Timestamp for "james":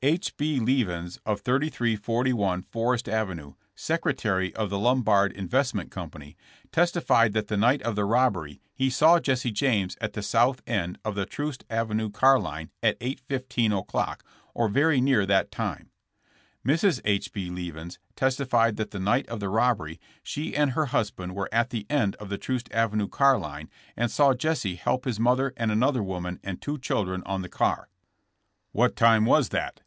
9.50-9.96